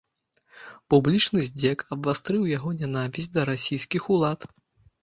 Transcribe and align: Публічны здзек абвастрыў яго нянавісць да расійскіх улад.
Публічны 0.93 1.43
здзек 1.49 1.85
абвастрыў 1.97 2.51
яго 2.57 2.69
нянавісць 2.81 3.33
да 3.39 3.47
расійскіх 3.53 4.03
улад. 4.19 4.53